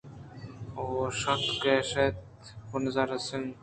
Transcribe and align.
ءُ 0.81 0.85
شَت 1.19 1.43
کشّ 1.61 1.91
اِتے 2.03 2.49
بُز 2.69 2.95
ءَ 3.01 3.09
را 3.09 3.17
سنگے 3.27 3.57